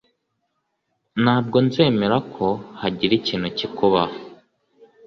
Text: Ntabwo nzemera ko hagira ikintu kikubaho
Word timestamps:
Ntabwo 1.23 1.57
nzemera 1.65 2.17
ko 2.33 2.47
hagira 2.81 3.13
ikintu 3.19 3.47
kikubaho 3.57 4.15